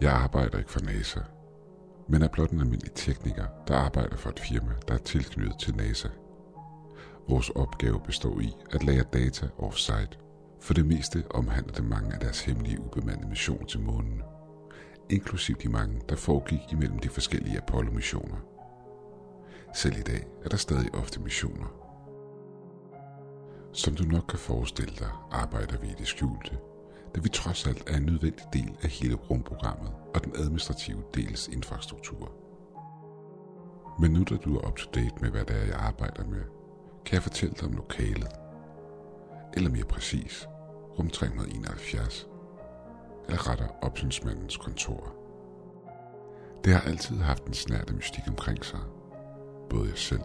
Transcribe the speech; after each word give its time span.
Jeg 0.00 0.12
arbejder 0.12 0.58
ikke 0.58 0.70
for 0.70 0.80
NASA, 0.80 1.20
men 2.08 2.22
er 2.22 2.28
blot 2.28 2.50
en 2.50 2.60
almindelig 2.60 2.92
tekniker, 2.92 3.44
der 3.68 3.76
arbejder 3.76 4.16
for 4.16 4.30
et 4.30 4.40
firma, 4.40 4.72
der 4.88 4.94
er 4.94 4.98
tilknyttet 4.98 5.58
til 5.58 5.76
NASA. 5.76 6.08
Vores 7.28 7.50
opgave 7.50 8.00
består 8.00 8.40
i 8.40 8.52
at 8.70 8.84
lære 8.84 9.04
data 9.12 9.48
off-site. 9.58 10.18
For 10.60 10.74
det 10.74 10.86
meste 10.86 11.24
omhandler 11.30 11.72
det 11.72 11.84
mange 11.84 12.14
af 12.14 12.20
deres 12.20 12.40
hemmelige 12.40 12.80
ubemandede 12.80 13.28
missioner 13.28 13.66
til 13.66 13.80
månen, 13.80 14.22
inklusiv 15.10 15.56
de 15.56 15.68
mange, 15.68 16.00
der 16.08 16.16
foregik 16.16 16.60
imellem 16.72 16.98
de 16.98 17.08
forskellige 17.08 17.58
Apollo-missioner. 17.58 18.36
Selv 19.74 19.98
i 19.98 20.02
dag 20.02 20.26
er 20.44 20.48
der 20.48 20.56
stadig 20.56 20.94
ofte 20.94 21.20
missioner. 21.20 21.66
Som 23.72 23.94
du 23.94 24.04
nok 24.04 24.24
kan 24.28 24.38
forestille 24.38 24.94
dig, 24.98 25.10
arbejder 25.30 25.78
vi 25.78 25.86
i 25.86 25.94
det 25.98 26.06
skjulte, 26.06 26.58
da 27.14 27.20
vi 27.20 27.28
trods 27.28 27.66
alt 27.66 27.90
er 27.90 27.96
en 27.96 28.02
nødvendig 28.02 28.46
del 28.52 28.76
af 28.82 28.88
hele 28.88 29.14
rumprogrammet 29.14 29.92
og 30.14 30.24
den 30.24 30.32
administrative 30.36 31.02
dels 31.14 31.48
infrastruktur. 31.48 32.32
Men 34.00 34.12
nu 34.12 34.24
da 34.24 34.36
du 34.36 34.56
er 34.56 34.68
up 34.68 34.76
to 34.76 34.90
date 34.94 35.14
med, 35.20 35.30
hvad 35.30 35.44
det 35.44 35.56
er, 35.56 35.64
jeg 35.64 35.76
arbejder 35.76 36.24
med, 36.24 36.42
kan 37.04 37.14
jeg 37.14 37.22
fortælle 37.22 37.54
dig 37.54 37.64
om 37.68 37.72
lokalet. 37.72 38.28
Eller 39.54 39.70
mere 39.70 39.84
præcis, 39.84 40.48
rum 40.98 41.10
371. 41.10 42.28
Eller 43.26 43.50
retter 43.50 43.68
opsynsmandens 43.82 44.56
kontor. 44.56 45.14
Det 46.64 46.72
har 46.72 46.80
altid 46.80 47.16
haft 47.16 47.44
en 47.44 47.54
snært 47.54 47.88
af 47.88 47.94
mystik 47.94 48.24
omkring 48.28 48.64
sig. 48.64 48.80
Både 49.70 49.88
jeg 49.88 49.98
selv 49.98 50.22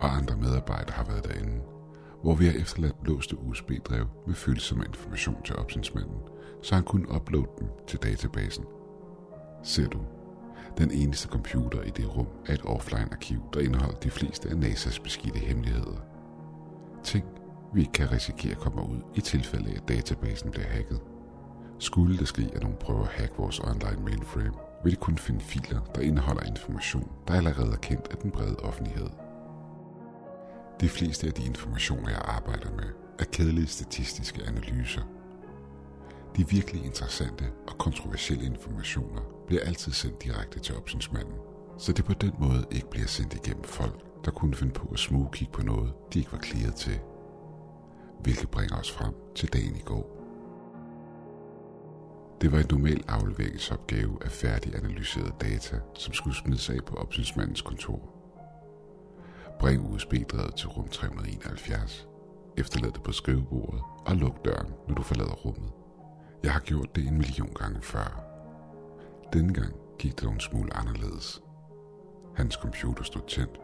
og 0.00 0.16
andre 0.16 0.36
medarbejdere 0.36 0.96
har 0.96 1.04
været 1.04 1.24
derinde– 1.24 1.62
hvor 2.24 2.34
vi 2.34 2.46
har 2.46 2.52
efterladt 2.52 2.96
låste 3.06 3.38
USB-drev 3.38 4.06
med 4.26 4.34
følsomme 4.34 4.84
information 4.84 5.42
til 5.44 5.56
opsynsmanden, 5.56 6.20
så 6.62 6.74
han 6.74 6.84
kunne 6.84 7.14
uploade 7.14 7.50
dem 7.58 7.68
til 7.86 7.98
databasen. 7.98 8.64
Ser 9.62 9.88
du, 9.88 9.98
den 10.78 10.90
eneste 10.90 11.28
computer 11.28 11.82
i 11.82 11.90
det 11.90 12.16
rum 12.16 12.26
er 12.46 12.52
et 12.54 12.64
offline-arkiv, 12.64 13.40
der 13.54 13.60
indeholder 13.60 13.98
de 13.98 14.10
fleste 14.10 14.48
af 14.48 14.54
NASA's 14.54 15.02
beskidte 15.02 15.38
hemmeligheder. 15.38 15.96
Ting, 17.02 17.24
vi 17.74 17.80
ikke 17.80 17.92
kan 17.92 18.12
risikere 18.12 18.54
kommer 18.54 18.82
ud 18.82 19.00
i 19.14 19.20
tilfælde 19.20 19.70
af, 19.70 19.76
at 19.76 19.88
databasen 19.88 20.50
bliver 20.50 20.66
hacket. 20.66 21.00
Skulle 21.78 22.18
det 22.18 22.28
ske, 22.28 22.50
at 22.54 22.62
nogen 22.62 22.76
prøver 22.80 23.02
at 23.02 23.08
hacke 23.08 23.34
vores 23.38 23.60
online 23.60 24.04
mainframe, 24.04 24.54
vil 24.84 24.92
de 24.92 24.96
kunne 24.96 25.18
finde 25.18 25.40
filer, 25.40 25.80
der 25.94 26.00
indeholder 26.00 26.42
information, 26.42 27.12
der 27.28 27.34
allerede 27.34 27.72
er 27.72 27.76
kendt 27.76 28.08
af 28.10 28.16
den 28.16 28.30
brede 28.30 28.56
offentlighed. 28.56 29.08
De 30.84 30.88
fleste 30.88 31.26
af 31.26 31.32
de 31.32 31.44
informationer, 31.44 32.08
jeg 32.08 32.22
arbejder 32.24 32.70
med, 32.70 32.84
er 33.18 33.24
kedelige 33.24 33.66
statistiske 33.66 34.42
analyser. 34.46 35.02
De 36.36 36.48
virkelig 36.48 36.84
interessante 36.84 37.44
og 37.68 37.78
kontroversielle 37.78 38.44
informationer 38.44 39.22
bliver 39.46 39.62
altid 39.62 39.92
sendt 39.92 40.22
direkte 40.22 40.60
til 40.60 40.76
opsynsmanden, 40.76 41.34
så 41.78 41.92
det 41.92 42.04
på 42.04 42.12
den 42.12 42.32
måde 42.38 42.66
ikke 42.70 42.90
bliver 42.90 43.06
sendt 43.06 43.34
igennem 43.34 43.64
folk, 43.64 44.24
der 44.24 44.30
kunne 44.30 44.54
finde 44.54 44.72
på 44.72 44.88
at 44.92 44.98
smugkigge 44.98 45.52
på 45.52 45.62
noget, 45.62 45.92
de 46.14 46.18
ikke 46.18 46.32
var 46.32 46.38
klæret 46.38 46.74
til. 46.74 47.00
Hvilket 48.22 48.50
bringer 48.50 48.76
os 48.76 48.92
frem 48.92 49.14
til 49.34 49.52
dagen 49.52 49.76
i 49.76 49.82
går. 49.84 50.06
Det 52.40 52.52
var 52.52 52.58
en 52.58 52.66
normal 52.70 53.04
afleveringsopgave 53.08 54.18
af 54.24 54.30
færdig 54.30 54.72
data, 55.40 55.76
som 55.94 56.14
skulle 56.14 56.36
smides 56.36 56.70
af 56.70 56.84
på 56.86 56.96
opsynsmandens 56.96 57.62
kontor. 57.62 58.13
Bring 59.64 59.92
USB-drevet 59.94 60.54
til 60.54 60.68
rum 60.68 60.88
371. 60.88 62.08
Efterlad 62.56 62.90
det 62.90 63.02
på 63.02 63.12
skrivebordet 63.12 63.80
og 64.06 64.16
luk 64.16 64.44
døren, 64.44 64.72
når 64.88 64.94
du 64.94 65.02
forlader 65.02 65.32
rummet. 65.32 65.72
Jeg 66.42 66.52
har 66.52 66.60
gjort 66.60 66.96
det 66.96 67.06
en 67.06 67.18
million 67.18 67.54
gange 67.54 67.82
før. 67.82 68.24
Denne 69.32 69.54
gang 69.54 69.74
gik 69.98 70.12
det 70.12 70.22
dog 70.22 70.32
en 70.32 70.40
smule 70.40 70.76
anderledes. 70.76 71.42
Hans 72.36 72.54
computer 72.54 73.04
stod 73.04 73.22
tændt. 73.28 73.60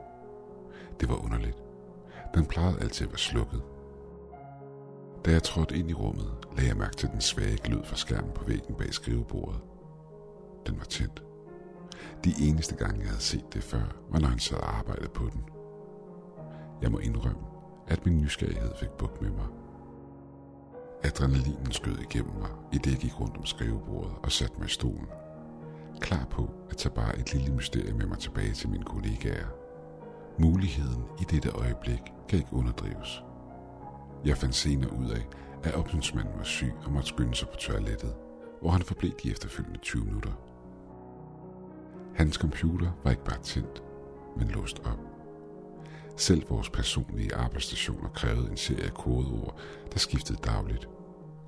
Det 1.00 1.09
var 1.09 1.25
underligt. 1.25 1.56
Den 2.34 2.47
plejede 2.47 2.81
altid 2.81 3.06
at 3.06 3.12
være 3.12 3.19
slukket. 3.19 3.62
Da 5.25 5.31
jeg 5.31 5.43
trådte 5.43 5.77
ind 5.77 5.91
i 5.91 5.94
rummet, 5.94 6.31
lagde 6.56 6.69
jeg 6.69 6.77
mærke 6.77 6.97
til 6.97 7.09
den 7.09 7.21
svage 7.21 7.59
glød 7.59 7.84
fra 7.84 7.97
skærmen 7.97 8.32
på 8.34 8.44
væggen 8.44 8.75
bag 8.75 8.94
skrivebordet. 8.94 9.61
Den 10.67 10.78
var 10.78 10.84
tændt. 10.84 11.22
De 12.25 12.34
eneste 12.38 12.77
gange, 12.77 13.00
jeg 13.00 13.09
havde 13.09 13.22
set 13.22 13.55
det 13.55 13.62
før, 13.62 13.97
var 14.11 14.19
når 14.19 14.28
han 14.28 14.38
sad 14.38 14.56
og 14.56 14.78
arbejdede 14.78 15.09
på 15.09 15.28
den– 15.32 15.44
jeg 16.83 16.93
må 16.93 16.99
indrømme, 16.99 17.43
at 17.89 18.07
min 18.07 18.19
nysgerrighed 18.19 18.71
fik 18.81 18.91
buk 18.91 19.23
med 19.23 19.31
mig. 19.31 19.47
Adrenalinen 21.03 21.73
skød 21.73 21.99
igennem 21.99 22.35
mig, 22.35 22.51
i 22.73 22.79
det 22.79 22.91
jeg 22.91 22.99
gik 22.99 23.21
rundt 23.21 23.37
om 23.37 23.45
skrivebordet 23.45 24.13
og 24.23 24.33
satte 24.33 24.59
mig 24.59 24.67
i 24.67 24.71
stolen. 24.71 25.09
Klar 26.01 26.27
på 26.31 26.51
at 26.71 26.77
tage 26.77 26.95
bare 26.95 27.19
et 27.19 27.35
lille 27.35 27.55
mysterie 27.55 27.93
med 27.93 28.07
mig 28.07 28.19
tilbage 28.19 28.53
til 28.53 28.69
mine 28.69 28.85
kollegaer. 28.85 29.47
Muligheden 30.39 31.05
i 31.21 31.25
dette 31.25 31.51
øjeblik 31.51 32.03
kan 32.29 32.39
ikke 32.39 32.53
underdrives. 32.53 33.25
Jeg 34.25 34.37
fandt 34.37 34.55
senere 34.55 34.93
ud 34.93 35.11
af, 35.11 35.29
at 35.62 35.75
opsynsmanden 35.75 36.39
var 36.39 36.45
syg 36.45 36.73
og 36.85 36.93
måtte 36.93 37.09
skynde 37.09 37.35
sig 37.35 37.49
på 37.49 37.57
toilettet, 37.57 38.15
hvor 38.61 38.71
han 38.71 38.83
forblev 38.83 39.12
de 39.23 39.31
efterfølgende 39.31 39.79
20 39.79 40.05
minutter. 40.05 40.33
Hans 42.15 42.37
computer 42.37 42.91
var 43.05 43.11
ikke 43.11 43.25
bare 43.25 43.43
tændt, 43.43 43.83
men 44.37 44.49
låst 44.49 44.79
op. 44.79 45.09
Selv 46.20 46.50
vores 46.50 46.70
personlige 46.70 47.34
arbejdsstationer 47.34 48.08
krævede 48.08 48.50
en 48.50 48.56
serie 48.56 48.91
kodeord, 48.91 49.60
der 49.92 49.98
skiftede 49.98 50.38
dagligt. 50.44 50.88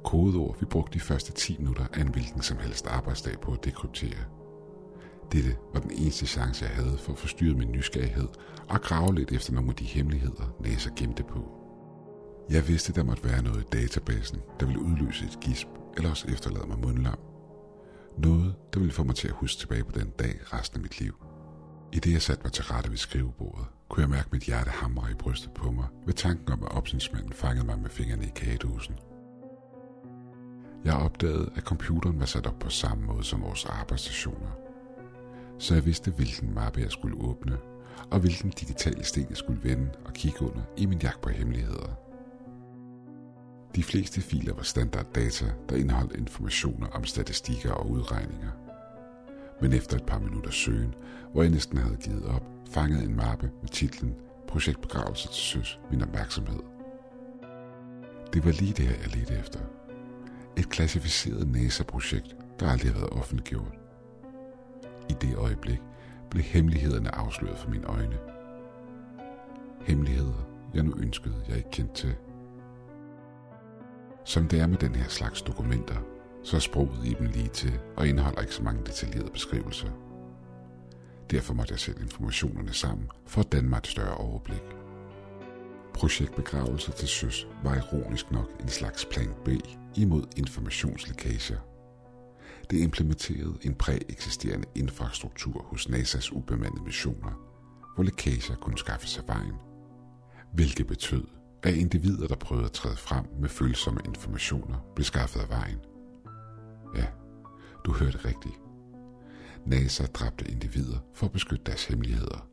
Kodeord, 0.04 0.60
vi 0.60 0.64
brugte 0.64 0.94
de 0.94 1.00
første 1.00 1.32
10 1.32 1.56
minutter 1.58 1.86
af 1.92 2.00
en 2.00 2.08
hvilken 2.08 2.42
som 2.42 2.58
helst 2.58 2.86
arbejdsdag 2.86 3.40
på 3.40 3.52
at 3.52 3.64
dekryptere. 3.64 4.24
Dette 5.32 5.56
var 5.74 5.80
den 5.80 5.90
eneste 5.90 6.26
chance, 6.26 6.64
jeg 6.64 6.74
havde 6.74 6.98
for 6.98 7.12
at 7.12 7.18
forstyrre 7.18 7.54
min 7.54 7.72
nysgerrighed 7.72 8.28
og 8.68 8.80
grave 8.80 9.14
lidt 9.14 9.32
efter 9.32 9.52
nogle 9.52 9.70
af 9.70 9.76
de 9.76 9.84
hemmeligheder, 9.84 10.56
NASA 10.60 10.90
gemte 10.96 11.22
på. 11.22 11.50
Jeg 12.50 12.68
vidste, 12.68 12.92
der 12.92 13.04
måtte 13.04 13.24
være 13.24 13.42
noget 13.42 13.60
i 13.60 13.68
databasen, 13.72 14.38
der 14.60 14.66
ville 14.66 14.82
udløse 14.82 15.24
et 15.24 15.40
gisp, 15.40 15.68
eller 15.96 16.10
også 16.10 16.28
efterlade 16.28 16.66
mig 16.66 16.78
mundlam. 16.78 17.18
Noget, 18.18 18.54
der 18.74 18.78
ville 18.78 18.92
få 18.92 19.04
mig 19.04 19.14
til 19.14 19.28
at 19.28 19.34
huske 19.34 19.60
tilbage 19.60 19.84
på 19.84 19.92
den 19.92 20.10
dag 20.10 20.34
resten 20.52 20.76
af 20.76 20.82
mit 20.82 21.00
liv. 21.00 21.14
I 21.92 21.98
det 21.98 22.12
jeg 22.12 22.22
satte 22.22 22.42
mig 22.42 22.52
til 22.52 22.64
rette 22.64 22.90
ved 22.90 22.96
skrivebordet, 22.96 23.66
kunne 23.88 24.02
jeg 24.02 24.10
mærke 24.10 24.28
mit 24.32 24.42
hjerte 24.42 24.70
hamre 24.70 25.10
i 25.10 25.14
brystet 25.14 25.50
på 25.50 25.70
mig 25.70 25.86
ved 26.06 26.14
tanken 26.14 26.52
om, 26.52 26.62
at 26.62 26.72
opsynsmanden 26.72 27.32
fangede 27.32 27.66
mig 27.66 27.78
med 27.78 27.90
fingrene 27.90 28.24
i 28.24 28.32
kagedosen. 28.34 28.94
Jeg 30.84 30.94
opdagede, 30.94 31.50
at 31.56 31.62
computeren 31.62 32.20
var 32.20 32.26
sat 32.26 32.46
op 32.46 32.58
på 32.58 32.70
samme 32.70 33.06
måde 33.06 33.24
som 33.24 33.42
vores 33.42 33.64
arbejdsstationer. 33.64 34.50
Så 35.58 35.74
jeg 35.74 35.86
vidste, 35.86 36.10
hvilken 36.10 36.54
mappe 36.54 36.80
jeg 36.80 36.90
skulle 36.90 37.20
åbne, 37.20 37.58
og 38.10 38.20
hvilken 38.20 38.50
digitale 38.50 39.04
sten 39.04 39.26
jeg 39.28 39.36
skulle 39.36 39.64
vende 39.64 39.90
og 40.04 40.12
kigge 40.12 40.42
under 40.42 40.62
i 40.76 40.86
min 40.86 40.98
jagt 40.98 41.20
på 41.20 41.28
hemmeligheder. 41.28 41.98
De 43.76 43.82
fleste 43.82 44.20
filer 44.20 44.54
var 44.54 44.62
standarddata, 44.62 45.52
der 45.68 45.76
indeholdt 45.76 46.16
informationer 46.16 46.86
om 46.86 47.04
statistikker 47.04 47.72
og 47.72 47.90
udregninger. 47.90 48.50
Men 49.62 49.72
efter 49.72 49.96
et 49.96 50.06
par 50.06 50.18
minutter 50.18 50.50
søgen, 50.50 50.94
hvor 51.32 51.42
jeg 51.42 51.50
næsten 51.50 51.78
havde 51.78 51.96
givet 51.96 52.24
op, 52.24 52.42
fangede 52.70 53.04
en 53.04 53.16
mappe 53.16 53.50
med 53.60 53.68
titlen 53.68 54.14
Projekt 54.48 54.80
Begravelse 54.80 55.28
til 55.28 55.42
søs 55.42 55.80
min 55.90 56.02
opmærksomhed. 56.02 56.60
Det 58.32 58.44
var 58.44 58.52
lige 58.52 58.72
det 58.72 58.84
her, 58.84 58.96
jeg 59.02 59.16
ledte 59.16 59.34
efter. 59.34 59.60
Et 60.56 60.68
klassificeret 60.68 61.48
NASA-projekt, 61.48 62.36
der 62.60 62.70
aldrig 62.70 62.92
har 62.92 62.98
været 62.98 63.12
offentliggjort. 63.12 63.78
I 65.08 65.14
det 65.20 65.36
øjeblik 65.36 65.80
blev 66.30 66.42
hemmelighederne 66.42 67.14
afsløret 67.14 67.58
for 67.58 67.70
mine 67.70 67.86
øjne. 67.86 68.18
Hemmeligheder, 69.80 70.46
jeg 70.74 70.82
nu 70.82 70.94
ønskede, 70.98 71.44
jeg 71.48 71.56
ikke 71.56 71.70
kendte 71.70 71.94
til. 71.94 72.14
Som 74.24 74.48
det 74.48 74.60
er 74.60 74.66
med 74.66 74.78
den 74.78 74.94
her 74.94 75.08
slags 75.08 75.42
dokumenter, 75.42 76.11
så 76.42 76.56
er 76.56 76.60
sproget 76.60 77.06
i 77.06 77.14
dem 77.18 77.26
lige 77.26 77.48
til 77.48 77.80
og 77.96 78.08
indeholder 78.08 78.40
ikke 78.40 78.54
så 78.54 78.62
mange 78.62 78.84
detaljerede 78.86 79.30
beskrivelser. 79.30 79.88
Derfor 81.30 81.54
måtte 81.54 81.72
jeg 81.72 81.80
sætte 81.80 82.02
informationerne 82.02 82.72
sammen 82.72 83.10
for 83.26 83.40
at 83.40 83.52
danne 83.52 83.70
mig 83.70 83.78
et 83.78 83.86
større 83.86 84.14
overblik. 84.14 84.62
Projektbegravelser 85.94 86.92
til 86.92 87.08
søs 87.08 87.46
var 87.64 87.76
ironisk 87.76 88.30
nok 88.30 88.50
en 88.60 88.68
slags 88.68 89.04
plan 89.04 89.34
B 89.44 89.48
imod 89.96 90.22
informationslækager. 90.36 91.58
Det 92.70 92.80
implementerede 92.80 93.58
en 93.62 93.74
præeksisterende 93.74 94.68
infrastruktur 94.74 95.62
hos 95.62 95.86
NASA's 95.86 96.32
ubemandede 96.32 96.84
missioner, 96.84 97.32
hvor 97.94 98.04
lækager 98.04 98.56
kunne 98.56 98.78
skaffe 98.78 99.06
sig 99.06 99.24
vejen. 99.26 99.54
Hvilket 100.54 100.86
betød, 100.86 101.24
at 101.62 101.74
individer, 101.74 102.28
der 102.28 102.36
prøvede 102.36 102.66
at 102.66 102.72
træde 102.72 102.96
frem 102.96 103.24
med 103.40 103.48
følsomme 103.48 104.00
informationer, 104.04 104.78
blev 104.94 105.04
skaffet 105.04 105.40
af 105.40 105.48
vejen. 105.48 105.78
Ja, 106.96 107.06
du 107.84 107.92
hørte 107.92 108.18
rigtigt. 108.18 108.54
NASA 109.66 110.06
dræbte 110.06 110.50
individer 110.50 110.98
for 111.14 111.26
at 111.26 111.32
beskytte 111.32 111.64
deres 111.66 111.84
hemmeligheder. 111.84 112.48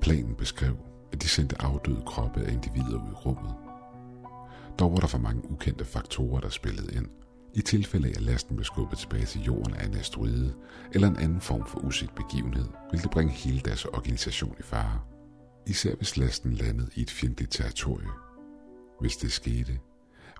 Planen 0.00 0.34
beskrev, 0.34 0.76
at 1.12 1.22
de 1.22 1.28
sendte 1.28 1.62
afdøde 1.62 2.02
kroppe 2.06 2.40
af 2.40 2.52
individer 2.52 3.04
ud 3.04 3.10
i 3.10 3.14
rummet. 3.14 3.54
Dog 4.78 4.92
var 4.92 4.98
der 4.98 5.06
for 5.06 5.18
mange 5.18 5.50
ukendte 5.50 5.84
faktorer, 5.84 6.40
der 6.40 6.48
spillede 6.48 6.94
ind, 6.94 7.06
I 7.54 7.60
tilfælde 7.60 8.08
af, 8.08 8.12
at 8.12 8.20
lasten 8.20 8.56
blev 8.56 8.64
skubbet 8.64 8.98
tilbage 8.98 9.26
til 9.26 9.42
jorden 9.42 9.74
af 9.74 9.86
en 9.86 9.96
asteroide 9.96 10.54
eller 10.92 11.08
en 11.08 11.16
anden 11.16 11.40
form 11.40 11.66
for 11.66 11.78
uset 11.78 12.10
begivenhed, 12.10 12.68
ville 12.90 13.02
det 13.02 13.10
bringe 13.10 13.32
hele 13.32 13.60
deres 13.60 13.84
organisation 13.84 14.56
i 14.58 14.62
fare. 14.62 15.00
Især 15.66 15.94
hvis 15.94 16.16
lasten 16.16 16.52
landede 16.52 16.90
i 16.94 17.02
et 17.02 17.10
fjendtligt 17.10 17.52
territorie. 17.52 18.08
Hvis 19.00 19.16
det 19.16 19.32
skete, 19.32 19.78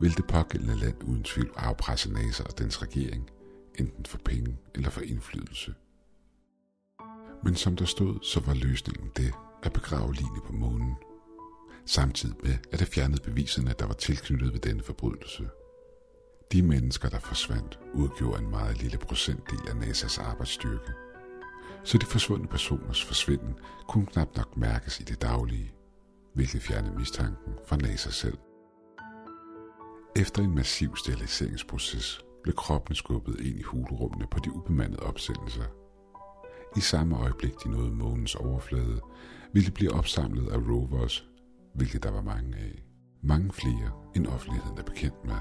vil 0.00 0.16
det 0.16 0.26
pågældende 0.26 0.76
land 0.76 1.04
uden 1.04 1.22
tvivl 1.22 1.52
afpresse 1.56 2.12
NASA 2.12 2.42
og 2.42 2.58
dens 2.58 2.82
regering, 2.82 3.30
enten 3.74 4.06
for 4.06 4.18
penge 4.18 4.56
eller 4.74 4.90
for 4.90 5.00
indflydelse. 5.00 5.74
Men 7.44 7.54
som 7.54 7.76
der 7.76 7.84
stod, 7.84 8.18
så 8.22 8.40
var 8.40 8.54
løsningen 8.54 9.10
det 9.16 9.32
at 9.62 9.72
begrave 9.72 10.14
Line 10.14 10.40
på 10.46 10.52
månen, 10.52 10.94
samtidig 11.86 12.36
med 12.42 12.56
at 12.72 12.78
det 12.78 12.88
fjernede 12.88 13.22
beviserne, 13.22 13.74
der 13.78 13.86
var 13.86 13.94
tilknyttet 13.94 14.52
ved 14.52 14.60
denne 14.60 14.82
forbrydelse. 14.82 15.48
De 16.52 16.62
mennesker, 16.62 17.08
der 17.08 17.18
forsvandt, 17.18 17.78
udgjorde 17.94 18.42
en 18.42 18.50
meget 18.50 18.82
lille 18.82 18.98
procentdel 18.98 19.68
af 19.68 19.72
NASA's 19.72 20.22
arbejdsstyrke, 20.22 20.92
så 21.84 21.98
de 21.98 22.06
forsvundne 22.06 22.48
personers 22.48 23.04
forsvinden 23.04 23.54
kunne 23.88 24.06
knap 24.06 24.36
nok 24.36 24.56
mærkes 24.56 25.00
i 25.00 25.02
det 25.02 25.22
daglige, 25.22 25.72
hvilket 26.34 26.62
fjernede 26.62 26.98
mistanken 26.98 27.52
fra 27.66 27.76
NASA 27.76 28.10
selv. 28.10 28.38
Efter 30.18 30.42
en 30.42 30.54
massiv 30.54 30.96
steriliseringsproces 30.96 32.20
blev 32.42 32.54
kroppen 32.54 32.94
skubbet 32.94 33.40
ind 33.40 33.58
i 33.58 33.62
hulrummene 33.62 34.26
på 34.30 34.38
de 34.38 34.52
ubemandede 34.52 35.02
opsendelser. 35.02 35.64
I 36.76 36.80
samme 36.80 37.16
øjeblik 37.16 37.52
de 37.64 37.70
nåede 37.70 37.90
månens 37.90 38.34
overflade, 38.34 39.00
ville 39.52 39.66
de 39.66 39.72
blive 39.72 39.92
opsamlet 39.92 40.48
af 40.48 40.56
rovers, 40.56 41.28
hvilket 41.74 42.02
der 42.02 42.10
var 42.10 42.22
mange 42.22 42.56
af. 42.56 42.84
Mange 43.22 43.52
flere, 43.52 43.90
end 44.16 44.26
offentligheden 44.26 44.78
er 44.78 44.82
bekendt 44.82 45.24
med. 45.24 45.40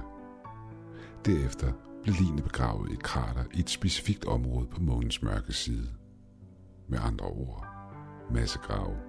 Derefter 1.25 1.73
blev 2.03 2.15
ligene 2.19 2.41
begravet 2.41 2.89
i 2.89 2.94
et 2.94 3.03
krater 3.03 3.44
i 3.53 3.59
et 3.59 3.69
specifikt 3.69 4.25
område 4.25 4.68
på 4.68 4.81
månens 4.81 5.21
mørke 5.21 5.53
side. 5.53 5.89
Med 6.89 7.00
andre 7.01 7.25
ord, 7.25 7.68
massegrave. 8.31 9.06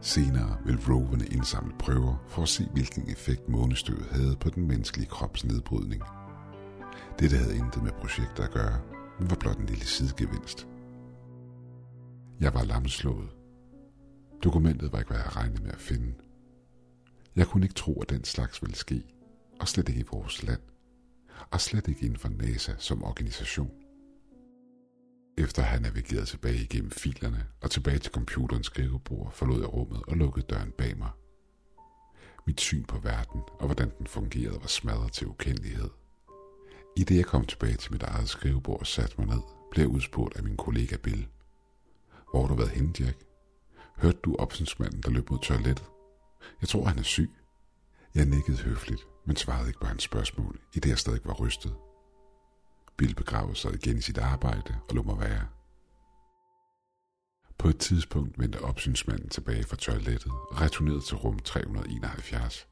Senere 0.00 0.58
vil 0.64 0.78
roverne 0.88 1.26
indsamle 1.26 1.74
prøver 1.78 2.24
for 2.28 2.42
at 2.42 2.48
se, 2.48 2.68
hvilken 2.72 3.10
effekt 3.10 3.48
månestøvet 3.48 4.06
havde 4.10 4.36
på 4.36 4.50
den 4.50 4.68
menneskelige 4.68 5.08
krops 5.08 5.44
nedbrydning. 5.44 6.02
Dette 7.18 7.36
havde 7.36 7.56
intet 7.56 7.82
med 7.82 7.92
projektet 7.92 8.44
at 8.44 8.50
gøre, 8.50 8.80
men 9.18 9.30
var 9.30 9.36
blot 9.36 9.58
en 9.58 9.66
lille 9.66 9.84
sidegevinst. 9.84 10.68
Jeg 12.40 12.54
var 12.54 12.64
lamslået. 12.64 13.28
Dokumentet 14.44 14.92
var 14.92 14.98
ikke, 14.98 15.10
hvad 15.10 15.20
jeg 15.20 15.36
regnede 15.36 15.62
med 15.62 15.72
at 15.72 15.80
finde. 15.80 16.14
Jeg 17.36 17.46
kunne 17.46 17.64
ikke 17.64 17.74
tro, 17.74 18.02
at 18.02 18.10
den 18.10 18.24
slags 18.24 18.62
ville 18.62 18.76
ske, 18.76 19.02
og 19.60 19.68
slet 19.68 19.88
ikke 19.88 20.00
i 20.00 20.08
vores 20.12 20.42
land, 20.42 20.60
og 21.50 21.60
slet 21.60 21.88
ikke 21.88 22.02
inden 22.02 22.18
for 22.18 22.28
NASA 22.28 22.72
som 22.78 23.04
organisation. 23.04 23.70
Efter 25.38 25.62
at 25.62 25.68
have 25.68 25.82
navigeret 25.82 26.28
tilbage 26.28 26.62
igennem 26.62 26.90
filerne 26.90 27.46
og 27.60 27.70
tilbage 27.70 27.98
til 27.98 28.12
computerens 28.12 28.66
skrivebord, 28.66 29.32
forlod 29.32 29.60
jeg 29.60 29.72
rummet 29.72 30.02
og 30.08 30.16
lukkede 30.16 30.46
døren 30.46 30.72
bag 30.78 30.98
mig. 30.98 31.10
Mit 32.46 32.60
syn 32.60 32.84
på 32.84 32.98
verden 32.98 33.40
og 33.58 33.66
hvordan 33.66 33.92
den 33.98 34.06
fungerede 34.06 34.60
var 34.60 34.66
smadret 34.66 35.12
til 35.12 35.26
ukendelighed. 35.26 35.90
I 36.96 37.04
det 37.04 37.16
jeg 37.16 37.24
kom 37.24 37.44
tilbage 37.46 37.76
til 37.76 37.92
mit 37.92 38.02
eget 38.02 38.28
skrivebord 38.28 38.80
og 38.80 38.86
satte 38.86 39.14
mig 39.18 39.26
ned, 39.26 39.42
blev 39.70 39.82
jeg 39.82 39.94
udspurgt 39.94 40.36
af 40.36 40.42
min 40.42 40.56
kollega 40.56 40.96
Bill. 40.96 41.28
Hvor 42.30 42.40
har 42.40 42.48
du 42.48 42.54
været 42.54 42.70
henne, 42.70 42.92
Jack? 43.00 43.18
Hørte 43.96 44.18
du 44.24 44.36
opsynsmanden, 44.38 45.02
der 45.02 45.10
løb 45.10 45.30
mod 45.30 45.38
toilettet? 45.38 45.84
Jeg 46.60 46.68
tror, 46.68 46.84
han 46.84 46.98
er 46.98 47.02
syg. 47.02 47.30
Jeg 48.14 48.26
nikkede 48.26 48.58
høfligt, 48.58 49.02
men 49.26 49.36
svarede 49.36 49.68
ikke 49.68 49.80
på 49.80 49.86
hans 49.86 50.02
spørgsmål, 50.02 50.60
i 50.74 50.78
det 50.78 50.88
jeg 50.88 50.98
stadig 50.98 51.20
var 51.24 51.34
rystet. 51.34 51.74
Bill 52.96 53.14
begravede 53.14 53.56
sig 53.56 53.74
igen 53.74 53.98
i 53.98 54.00
sit 54.00 54.18
arbejde 54.18 54.76
og 54.88 54.94
lå 54.94 55.02
mig 55.02 55.20
være. 55.20 55.46
På 57.58 57.68
et 57.68 57.78
tidspunkt 57.78 58.38
vendte 58.38 58.62
opsynsmanden 58.62 59.28
tilbage 59.28 59.64
fra 59.64 59.76
toilettet 59.76 60.32
og 60.32 60.60
returnerede 60.60 61.00
til 61.00 61.16
rum 61.16 61.38
371. 61.38 62.68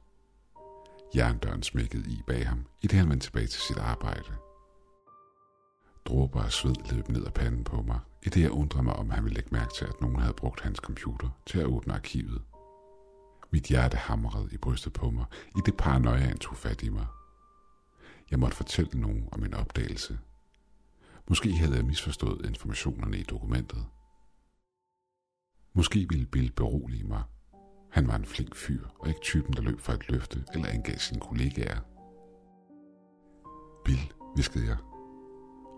Jerndøren 1.17 1.63
smækkede 1.63 2.11
i 2.11 2.23
bag 2.27 2.49
ham, 2.49 2.67
i 2.83 2.87
det 2.87 2.99
han 2.99 3.11
vendte 3.11 3.27
tilbage 3.27 3.47
til 3.47 3.61
sit 3.61 3.79
arbejde. 3.79 4.33
Dråber 6.05 6.43
af 6.43 6.53
sved 6.53 6.75
løb 6.91 7.09
ned 7.09 7.27
ad 7.27 7.31
panden 7.31 7.65
på 7.65 7.83
mig, 7.83 8.01
i 8.23 8.29
det 8.29 8.43
jeg 8.43 8.51
undrede 8.51 8.85
mig, 8.85 8.97
om 8.97 9.11
han 9.11 9.25
ville 9.25 9.35
lægge 9.35 9.51
mærke 9.53 9.75
til, 9.75 9.85
at 9.85 10.01
nogen 10.01 10.21
havde 10.21 10.35
brugt 10.35 10.61
hans 10.61 10.79
computer 10.79 11.29
til 11.47 11.59
at 11.59 11.67
åbne 11.67 11.95
arkivet. 11.95 12.43
Mit 13.51 13.65
hjerte 13.65 13.97
hamrede 13.97 14.49
i 14.53 14.57
brystet 14.57 14.93
på 14.93 15.11
mig, 15.11 15.25
i 15.57 15.61
det 15.67 15.77
paranoia 15.77 16.35
tog 16.35 16.57
fat 16.57 16.83
i 16.83 16.89
mig. 16.89 17.07
Jeg 18.31 18.39
måtte 18.39 18.57
fortælle 18.57 19.01
nogen 19.01 19.29
om 19.33 19.41
min 19.41 19.55
opdagelse. 19.55 20.19
Måske 21.29 21.53
havde 21.53 21.77
jeg 21.77 21.85
misforstået 21.85 22.47
informationerne 22.47 23.19
i 23.19 23.23
dokumentet. 23.23 23.87
Måske 25.73 26.07
ville 26.11 26.27
Bill 26.27 26.53
berolige 26.53 27.05
mig. 27.05 27.23
Han 27.91 28.09
var 28.09 28.17
en 28.17 28.25
flink 28.25 28.57
fyr, 28.57 28.87
og 28.99 29.09
ikke 29.09 29.21
typen, 29.21 29.53
der 29.53 29.63
løb 29.63 29.81
for 29.81 29.93
et 29.93 30.09
løfte 30.09 30.45
eller 30.55 30.69
angav 30.69 30.99
sine 30.99 31.21
kollegaer. 31.21 31.81
Bill, 33.85 34.13
viskede 34.37 34.67
jeg. 34.67 34.77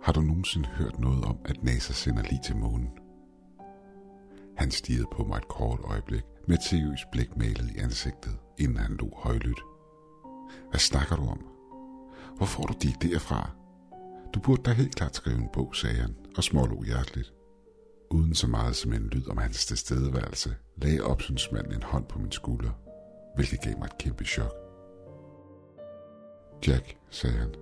Har 0.02 0.12
du 0.12 0.20
nogensinde 0.20 0.68
hørt 0.68 0.98
noget 0.98 1.24
om, 1.24 1.38
at 1.44 1.62
NASA 1.62 1.92
sender 1.92 2.22
lige 2.22 2.42
til 2.44 2.56
månen? 2.56 2.90
Han 4.56 4.70
stirrede 4.70 5.08
på 5.12 5.24
mig 5.24 5.36
et 5.36 5.48
kort 5.48 5.80
øjeblik 5.80 6.24
med 6.48 6.56
et 6.56 6.62
seriøst 6.62 7.04
blik 7.12 7.36
malet 7.36 7.70
i 7.70 7.78
ansigtet, 7.78 8.38
inden 8.58 8.76
han 8.76 8.96
lå 8.96 9.12
højlydt. 9.16 9.60
Hvad 10.70 10.80
snakker 10.80 11.16
du 11.16 11.26
om? 11.28 11.55
Hvor 12.36 12.46
får 12.46 12.62
du 12.62 12.74
de 12.82 12.88
idéer 12.88 13.18
fra? 13.18 13.50
Du 14.34 14.40
burde 14.40 14.62
da 14.62 14.72
helt 14.72 14.94
klart 14.94 15.16
skrive 15.16 15.36
en 15.36 15.48
bog, 15.52 15.76
sagde 15.76 15.96
han, 15.96 16.16
og 16.36 16.44
smålog 16.44 16.84
hjerteligt. 16.84 17.32
Uden 18.10 18.34
så 18.34 18.46
meget 18.46 18.76
som 18.76 18.92
en 18.92 19.08
lyd 19.08 19.28
om 19.28 19.38
hans 19.38 19.66
tilstedeværelse, 19.66 20.56
lagde 20.76 21.00
opsynsmanden 21.00 21.72
en 21.72 21.82
hånd 21.82 22.04
på 22.04 22.18
min 22.18 22.32
skulder, 22.32 22.70
hvilket 23.34 23.60
gav 23.60 23.78
mig 23.78 23.86
et 23.86 23.98
kæmpe 23.98 24.24
chok. 24.24 24.52
Jack, 26.66 26.96
sagde 27.10 27.36
han, 27.36 27.54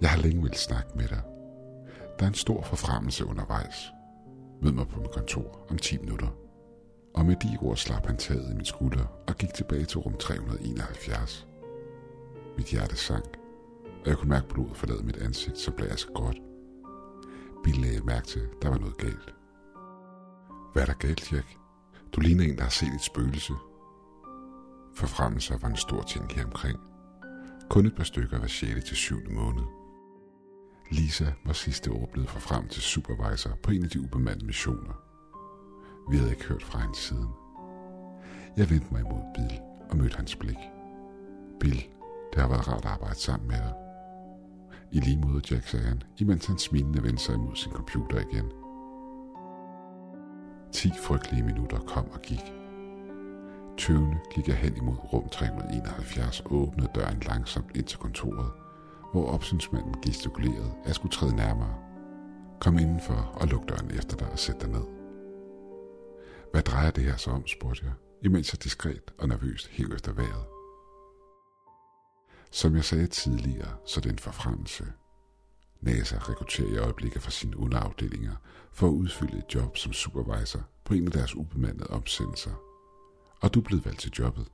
jeg 0.00 0.10
har 0.10 0.22
længe 0.22 0.42
vil 0.42 0.54
snakke 0.54 0.90
med 0.96 1.08
dig. 1.08 1.22
Der 2.18 2.24
er 2.24 2.28
en 2.28 2.34
stor 2.34 2.62
forfremmelse 2.62 3.26
undervejs. 3.26 3.92
Mød 4.62 4.72
mig 4.72 4.88
på 4.88 5.00
mit 5.00 5.10
kontor 5.10 5.66
om 5.70 5.78
10 5.78 5.98
minutter. 5.98 6.28
Og 7.14 7.26
med 7.26 7.36
de 7.36 7.58
ord 7.60 7.76
slap 7.76 8.06
han 8.06 8.16
taget 8.16 8.50
i 8.50 8.54
min 8.54 8.64
skulder 8.64 9.04
og 9.28 9.34
gik 9.34 9.54
tilbage 9.54 9.84
til 9.84 9.98
rum 9.98 10.14
371. 10.14 11.46
Mit 12.56 12.66
hjerte 12.66 12.96
sank, 12.96 13.41
og 14.02 14.08
jeg 14.08 14.16
kunne 14.18 14.28
mærke 14.28 14.48
blodet 14.48 14.76
forlade 14.76 15.02
mit 15.02 15.16
ansigt, 15.16 15.58
så 15.58 15.70
blev 15.70 15.86
jeg 15.86 15.98
så 15.98 16.08
godt. 16.14 16.36
Bill 17.64 17.80
lagde 17.80 18.00
mærke 18.04 18.26
til, 18.26 18.40
at 18.40 18.62
der 18.62 18.68
var 18.68 18.78
noget 18.78 18.96
galt. 18.98 19.34
Hvad 20.72 20.82
er 20.82 20.86
der 20.86 20.94
galt, 20.94 21.32
Jack? 21.32 21.58
Du 22.12 22.20
ligner 22.20 22.44
en, 22.44 22.56
der 22.56 22.62
har 22.62 22.70
set 22.70 22.94
et 22.94 23.00
spøgelse. 23.00 23.52
Forfremmelser 24.94 25.58
var 25.58 25.68
en 25.68 25.76
stor 25.76 26.02
ting 26.02 26.32
her 26.32 26.44
omkring. 26.44 26.78
Kun 27.70 27.86
et 27.86 27.96
par 27.96 28.04
stykker 28.04 28.38
var 28.38 28.46
6. 28.46 28.84
til 28.84 28.96
7. 28.96 29.16
måned. 29.30 29.62
Lisa 30.90 31.26
var 31.44 31.52
sidste 31.52 31.92
år 31.92 32.08
blevet 32.12 32.30
forfrem 32.30 32.68
til 32.68 32.82
supervisor 32.82 33.50
på 33.62 33.70
en 33.70 33.84
af 33.84 33.90
de 33.90 34.00
ubemandede 34.00 34.46
missioner. 34.46 34.94
Vi 36.10 36.16
havde 36.16 36.30
ikke 36.30 36.44
hørt 36.44 36.62
fra 36.62 36.78
hende 36.78 36.96
siden. 36.96 37.28
Jeg 38.56 38.70
vendte 38.70 38.86
mig 38.92 39.00
imod 39.00 39.22
Bill 39.34 39.60
og 39.90 39.96
mødte 39.96 40.16
hans 40.16 40.36
blik. 40.36 40.58
Bill, 41.60 41.82
det 42.32 42.40
har 42.42 42.48
været 42.48 42.68
rart 42.68 42.84
at 42.84 42.90
arbejde 42.90 43.18
sammen 43.18 43.48
med 43.48 43.56
dig. 43.56 43.81
I 44.92 45.00
lige 45.00 45.20
måde, 45.20 45.42
Jack, 45.50 45.68
sagde 45.68 45.86
han, 45.86 46.02
imens 46.18 46.46
han 46.46 46.58
smilende 46.58 47.02
vendte 47.02 47.22
sig 47.22 47.34
imod 47.34 47.56
sin 47.56 47.72
computer 47.72 48.20
igen. 48.20 48.52
10 50.72 50.90
frygtelige 51.02 51.42
minutter 51.42 51.78
kom 51.78 52.10
og 52.10 52.22
gik. 52.22 52.52
Tøvende 53.78 54.18
gik 54.34 54.48
jeg 54.48 54.56
hen 54.56 54.76
imod 54.76 55.12
rum 55.12 55.28
371 55.28 56.40
og 56.40 56.52
åbnede 56.52 56.90
døren 56.94 57.20
langsomt 57.20 57.76
ind 57.76 57.84
til 57.84 57.98
kontoret, 57.98 58.50
hvor 59.12 59.26
opsynsmanden 59.26 59.94
gestikulerede, 60.02 60.72
at 60.82 60.86
jeg 60.86 60.94
skulle 60.94 61.12
træde 61.12 61.36
nærmere. 61.36 61.74
Kom 62.60 62.78
indenfor 62.78 63.32
og 63.34 63.48
luk 63.48 63.68
døren 63.68 63.90
efter 63.90 64.16
dig 64.16 64.28
og 64.32 64.38
sæt 64.38 64.60
dig 64.60 64.68
ned. 64.68 64.84
Hvad 66.52 66.62
drejer 66.62 66.90
det 66.90 67.04
her 67.04 67.16
så 67.16 67.30
om, 67.30 67.46
spurgte 67.46 67.84
jeg, 67.84 67.92
imens 68.22 68.52
jeg 68.52 68.64
diskret 68.64 69.12
og 69.18 69.28
nervøst 69.28 69.68
hæv 69.68 69.86
efter 69.94 70.12
vejret. 70.12 70.61
Som 72.52 72.76
jeg 72.76 72.84
sagde 72.84 73.06
tidligere, 73.06 73.76
så 73.86 74.00
den 74.00 74.18
forfremmelse. 74.18 74.92
NASA 75.80 76.16
rekrutterer 76.18 76.74
i 76.74 76.78
øjeblikket 76.78 77.22
fra 77.22 77.30
sine 77.30 77.56
underafdelinger 77.56 78.36
for 78.72 78.86
at 78.86 78.92
udfylde 78.92 79.38
et 79.38 79.54
job 79.54 79.76
som 79.76 79.92
supervisor 79.92 80.60
på 80.84 80.94
en 80.94 81.06
af 81.06 81.12
deres 81.12 81.34
ubemandede 81.34 81.90
opsendelser. 81.90 82.50
Og 83.42 83.54
du 83.54 83.60
er 83.60 83.64
blevet 83.64 83.84
valgt 83.84 84.00
til 84.00 84.12
jobbet. 84.18 84.48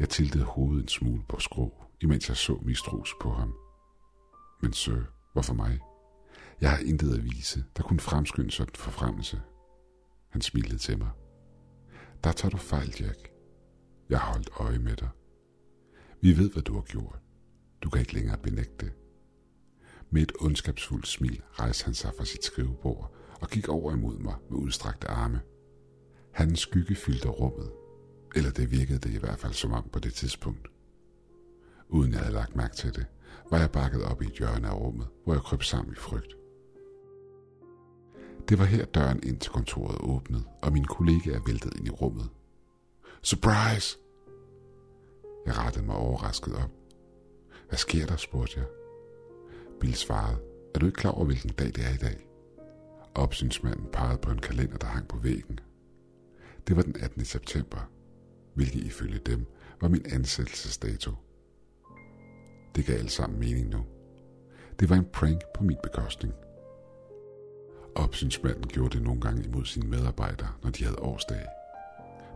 Jeg 0.00 0.08
tiltede 0.08 0.44
hovedet 0.44 0.82
en 0.82 0.88
smule 0.88 1.22
på 1.28 1.38
skrå, 1.38 1.74
imens 2.00 2.28
jeg 2.28 2.36
så 2.36 2.58
mistros 2.62 3.10
på 3.20 3.32
ham. 3.32 3.54
Men 4.62 4.72
sir, 4.72 5.02
hvorfor 5.32 5.54
mig? 5.54 5.80
Jeg 6.60 6.70
har 6.70 6.78
intet 6.78 7.14
at 7.18 7.24
vise, 7.24 7.64
der 7.76 7.82
kunne 7.82 8.00
fremskynde 8.00 8.50
sådan 8.50 8.72
en 8.72 8.76
forfremmelse. 8.76 9.42
Han 10.28 10.40
smilede 10.40 10.78
til 10.78 10.98
mig. 10.98 11.10
Der 12.24 12.32
tager 12.32 12.50
du 12.50 12.56
fejl, 12.56 12.94
Jack. 13.00 13.30
Jeg 14.10 14.20
har 14.20 14.32
holdt 14.32 14.48
øje 14.60 14.78
med 14.78 14.96
dig. 14.96 15.08
Vi 16.20 16.38
ved, 16.38 16.50
hvad 16.50 16.62
du 16.62 16.74
har 16.74 16.82
gjort. 16.82 17.18
Du 17.82 17.90
kan 17.90 18.00
ikke 18.00 18.14
længere 18.14 18.38
benægte 18.38 18.86
det. 18.86 18.92
Med 20.10 20.22
et 20.22 20.32
ondskabsfuldt 20.40 21.06
smil 21.06 21.42
rejste 21.52 21.84
han 21.84 21.94
sig 21.94 22.10
fra 22.18 22.24
sit 22.24 22.44
skrivebord 22.44 23.14
og 23.40 23.48
gik 23.48 23.68
over 23.68 23.92
imod 23.92 24.18
mig 24.18 24.34
med 24.50 24.58
udstrakte 24.58 25.08
arme. 25.08 25.40
Hans 26.32 26.60
skygge 26.60 26.94
fyldte 26.94 27.28
rummet, 27.28 27.72
eller 28.34 28.50
det 28.50 28.70
virkede 28.70 28.98
det 28.98 29.10
i 29.10 29.18
hvert 29.18 29.38
fald 29.38 29.52
som 29.52 29.72
om 29.72 29.88
på 29.92 29.98
det 29.98 30.14
tidspunkt. 30.14 30.68
Uden 31.88 32.12
jeg 32.12 32.20
havde 32.20 32.34
lagt 32.34 32.56
mærke 32.56 32.76
til 32.76 32.94
det, 32.94 33.06
var 33.50 33.58
jeg 33.58 33.70
bakket 33.70 34.02
op 34.02 34.22
i 34.22 34.26
et 34.26 34.32
hjørne 34.32 34.68
af 34.68 34.74
rummet, 34.74 35.06
hvor 35.24 35.32
jeg 35.32 35.42
kryb 35.42 35.62
sammen 35.62 35.92
i 35.92 35.96
frygt. 35.96 36.36
Det 38.48 38.58
var 38.58 38.64
her 38.64 38.84
døren 38.84 39.20
ind 39.22 39.40
til 39.40 39.52
kontoret 39.52 39.98
åbnede, 40.00 40.44
og 40.62 40.72
min 40.72 40.84
kollega 40.84 41.30
er 41.30 41.40
væltet 41.46 41.76
ind 41.76 41.86
i 41.86 41.90
rummet. 41.90 42.28
Surprise! 43.22 43.98
Jeg 45.46 45.58
rettede 45.58 45.86
mig 45.86 45.96
overrasket 45.96 46.54
op. 46.54 46.70
Hvad 47.68 47.78
sker 47.78 48.06
der, 48.06 48.16
spurgte 48.16 48.58
jeg. 48.58 48.66
Bill 49.80 49.94
svarede, 49.94 50.38
er 50.74 50.78
du 50.78 50.86
ikke 50.86 50.96
klar 50.96 51.10
over, 51.10 51.24
hvilken 51.24 51.50
dag 51.50 51.66
det 51.66 51.84
er 51.86 51.94
i 51.94 51.96
dag? 51.96 52.26
Opsynsmanden 53.14 53.86
pegede 53.92 54.18
på 54.18 54.30
en 54.30 54.38
kalender, 54.38 54.76
der 54.76 54.86
hang 54.86 55.08
på 55.08 55.16
væggen. 55.16 55.60
Det 56.66 56.76
var 56.76 56.82
den 56.82 56.96
18. 57.00 57.24
september, 57.24 57.90
hvilket 58.54 58.84
ifølge 58.84 59.18
dem 59.18 59.46
var 59.80 59.88
min 59.88 60.06
ansættelsesdato. 60.12 61.10
Det 62.74 62.86
gav 62.86 62.98
alt 62.98 63.12
sammen 63.12 63.40
mening 63.40 63.68
nu. 63.68 63.84
Det 64.80 64.90
var 64.90 64.96
en 64.96 65.08
prank 65.12 65.40
på 65.54 65.64
min 65.64 65.76
bekostning. 65.82 66.34
Opsynsmanden 67.94 68.68
gjorde 68.68 68.96
det 68.96 69.02
nogle 69.02 69.20
gange 69.20 69.44
imod 69.44 69.64
sine 69.64 69.88
medarbejdere, 69.88 70.48
når 70.62 70.70
de 70.70 70.84
havde 70.84 70.98
årsdag. 70.98 71.46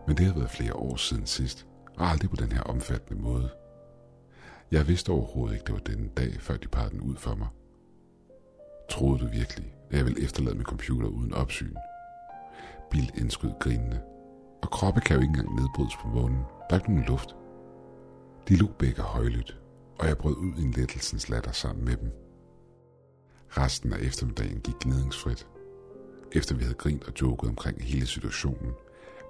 Men 0.07 0.17
det 0.17 0.25
havde 0.25 0.37
været 0.37 0.51
flere 0.51 0.73
år 0.75 0.95
siden 0.95 1.27
sidst, 1.27 1.67
og 1.97 2.07
aldrig 2.07 2.29
på 2.29 2.35
den 2.35 2.51
her 2.51 2.61
omfattende 2.61 3.21
måde. 3.21 3.49
Jeg 4.71 4.87
vidste 4.87 5.09
overhovedet 5.09 5.53
ikke, 5.53 5.65
det 5.65 5.73
var 5.73 5.79
denne 5.79 6.09
dag, 6.17 6.37
før 6.39 6.57
de 6.57 6.67
parrede 6.67 6.91
den 6.91 7.01
ud 7.01 7.15
for 7.15 7.35
mig. 7.35 7.47
Troede 8.89 9.19
du 9.19 9.27
virkelig, 9.27 9.75
at 9.89 9.97
jeg 9.97 10.05
ville 10.05 10.23
efterlade 10.23 10.55
min 10.55 10.65
computer 10.65 11.07
uden 11.07 11.33
opsyn? 11.33 11.75
Bill 12.91 13.11
indskød 13.17 13.51
grinende. 13.59 14.01
Og 14.61 14.69
kroppe 14.69 15.01
kan 15.01 15.15
jo 15.15 15.21
ikke 15.21 15.29
engang 15.29 15.55
nedbrydes 15.55 15.95
på 16.01 16.07
månen. 16.07 16.37
Der 16.69 16.75
er 16.75 16.79
ikke 16.79 16.93
nogen 16.93 17.07
luft. 17.07 17.35
De 18.47 18.55
lå 18.55 18.67
begge 18.79 19.01
højlydt, 19.01 19.59
og 19.99 20.07
jeg 20.07 20.17
brød 20.17 20.35
ud 20.35 20.53
i 20.57 20.63
en 20.63 20.71
lettelsens 20.71 21.29
latter 21.29 21.51
sammen 21.51 21.85
med 21.85 21.95
dem. 21.97 22.11
Resten 23.49 23.93
af 23.93 23.99
eftermiddagen 23.99 24.59
gik 24.59 24.75
gnidningsfrit. 24.79 25.47
Efter 26.31 26.55
vi 26.55 26.63
havde 26.63 26.75
grint 26.75 27.03
og 27.03 27.13
joket 27.21 27.49
omkring 27.49 27.83
hele 27.83 28.05
situationen, 28.05 28.71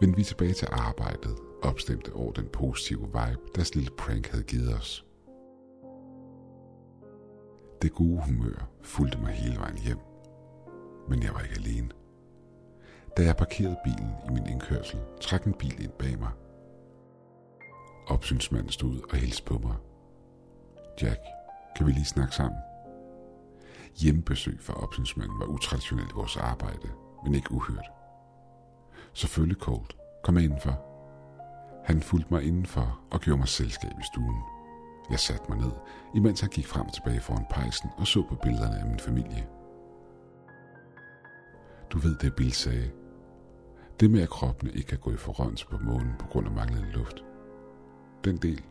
vendte 0.01 0.17
vi 0.17 0.23
tilbage 0.23 0.53
til 0.53 0.67
arbejdet, 0.71 1.37
opstemt 1.61 2.09
over 2.09 2.31
den 2.31 2.47
positive 2.47 3.01
vibe, 3.01 3.41
deres 3.55 3.75
lille 3.75 3.91
prank 3.97 4.27
havde 4.27 4.43
givet 4.43 4.75
os. 4.75 5.05
Det 7.81 7.93
gode 7.93 8.21
humør 8.25 8.69
fulgte 8.81 9.17
mig 9.17 9.33
hele 9.33 9.57
vejen 9.57 9.77
hjem, 9.77 9.99
men 11.09 11.23
jeg 11.23 11.33
var 11.33 11.39
ikke 11.39 11.55
alene. 11.55 11.89
Da 13.17 13.23
jeg 13.23 13.35
parkerede 13.35 13.77
bilen 13.83 14.11
i 14.27 14.31
min 14.33 14.47
indkørsel, 14.47 14.99
trak 15.21 15.43
en 15.45 15.53
bil 15.53 15.83
ind 15.83 15.91
bag 15.91 16.19
mig. 16.19 16.31
Opsynsmanden 18.07 18.71
stod 18.71 19.01
og 19.11 19.17
hilste 19.17 19.43
på 19.43 19.57
mig. 19.57 19.75
Jack, 21.01 21.19
kan 21.75 21.87
vi 21.87 21.91
lige 21.91 22.05
snakke 22.05 22.35
sammen? 22.35 22.59
Hjemmebesøg 23.95 24.57
for 24.61 24.73
opsynsmanden 24.73 25.39
var 25.39 25.45
utraditionelt 25.45 26.15
vores 26.15 26.37
arbejde, 26.37 26.89
men 27.23 27.35
ikke 27.35 27.51
uhørt. 27.51 28.00
Selvfølgelig 29.13 29.57
koldt. 29.57 29.97
Kom 30.23 30.33
med 30.33 30.43
indenfor. 30.43 30.87
Han 31.85 32.01
fulgte 32.01 32.33
mig 32.33 32.43
indenfor 32.43 32.99
og 33.11 33.19
gjorde 33.19 33.37
mig 33.37 33.47
selskab 33.47 33.91
i 33.91 34.03
stuen. 34.13 34.41
Jeg 35.11 35.19
satte 35.19 35.45
mig 35.49 35.57
ned, 35.57 35.71
imens 36.15 36.39
han 36.39 36.49
gik 36.49 36.67
frem 36.67 36.85
og 36.85 36.93
tilbage 36.93 37.21
foran 37.21 37.45
pejsen 37.49 37.89
og 37.97 38.07
så 38.07 38.23
på 38.29 38.35
billederne 38.35 38.79
af 38.79 38.85
min 38.85 38.99
familie. 38.99 39.47
Du 41.89 41.99
ved 41.99 42.15
det, 42.15 42.35
Bill 42.35 42.51
sagde. 42.51 42.91
Det 43.99 44.11
med, 44.11 44.21
at 44.21 44.29
kroppene 44.29 44.71
ikke 44.71 44.87
kan 44.87 44.97
gå 44.97 45.11
i 45.11 45.17
forrørelse 45.17 45.67
på 45.67 45.77
månen 45.77 46.13
på 46.19 46.27
grund 46.27 46.47
af 46.47 46.53
manglende 46.53 46.91
luft. 46.91 47.23
Den 48.23 48.37
del. 48.37 48.63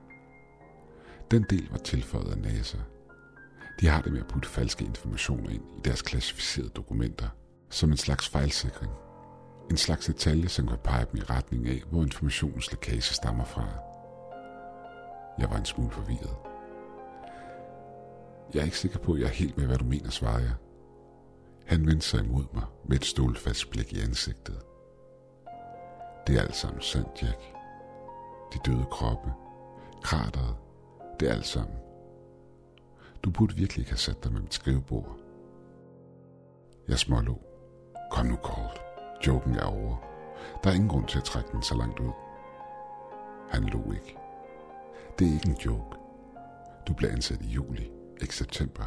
Den 1.30 1.46
del 1.50 1.68
var 1.70 1.78
tilføjet 1.78 2.30
af 2.30 2.38
NASA. 2.38 2.78
De 3.80 3.88
har 3.88 4.02
det 4.02 4.12
med 4.12 4.20
at 4.20 4.26
putte 4.26 4.48
falske 4.48 4.84
informationer 4.84 5.50
ind 5.50 5.62
i 5.62 5.80
deres 5.84 6.02
klassificerede 6.02 6.70
dokumenter, 6.70 7.28
som 7.70 7.90
en 7.90 7.96
slags 7.96 8.28
fejlsikring. 8.28 8.92
En 9.70 9.76
slags 9.76 10.06
detalje, 10.06 10.48
som 10.48 10.66
kan 10.66 10.78
pege 10.78 11.06
dem 11.12 11.20
i 11.20 11.22
retning 11.22 11.68
af, 11.68 11.82
hvor 11.90 12.02
informationens 12.02 12.72
lækage 12.72 13.14
stammer 13.14 13.44
fra. 13.44 13.68
Jeg 15.38 15.50
var 15.50 15.56
en 15.56 15.64
smule 15.64 15.90
forvirret. 15.90 16.36
Jeg 18.54 18.60
er 18.60 18.64
ikke 18.64 18.78
sikker 18.78 18.98
på, 18.98 19.12
at 19.12 19.20
jeg 19.20 19.26
er 19.26 19.32
helt 19.32 19.56
med, 19.56 19.66
hvad 19.66 19.78
du 19.78 19.84
mener, 19.84 20.10
svarede 20.10 20.42
jeg. 20.42 20.54
Han 21.66 21.86
vendte 21.86 22.06
sig 22.06 22.24
imod 22.24 22.44
mig 22.54 22.64
med 22.84 22.96
et 22.96 23.04
stålfast 23.04 23.70
blik 23.70 23.92
i 23.92 24.00
ansigtet. 24.00 24.60
Det 26.26 26.36
er 26.36 26.40
alt 26.40 26.56
sammen 26.56 26.82
sandt, 26.82 27.22
Jack. 27.22 27.40
De 28.52 28.58
døde 28.66 28.86
kroppe, 28.90 29.32
krateret, 30.02 30.56
det 31.20 31.28
er 31.28 31.32
alt 31.32 31.46
sammen. 31.46 31.76
Du 33.22 33.30
burde 33.30 33.56
virkelig 33.56 33.82
ikke 33.82 33.90
have 33.90 33.98
sat 33.98 34.24
dig 34.24 34.32
med 34.32 34.40
mit 34.40 34.54
skrivebord. 34.54 35.18
Jeg 36.88 36.98
smålå. 36.98 37.40
Kom 38.12 38.26
nu, 38.26 38.36
Colt. 38.36 38.89
Joken 39.26 39.54
er 39.54 39.64
over. 39.64 39.96
Der 40.64 40.70
er 40.70 40.74
ingen 40.74 40.88
grund 40.88 41.08
til 41.08 41.18
at 41.18 41.24
trække 41.24 41.50
den 41.52 41.62
så 41.62 41.74
langt 41.74 41.98
ud. 41.98 42.12
Han 43.50 43.62
lå 43.62 43.92
ikke. 43.92 44.16
Det 45.18 45.28
er 45.28 45.32
ikke 45.32 45.48
en 45.48 45.56
joke. 45.66 45.96
Du 46.88 46.94
blev 46.94 47.10
ansat 47.10 47.42
i 47.42 47.46
juli, 47.46 47.90
ikke 48.20 48.36
september. 48.36 48.84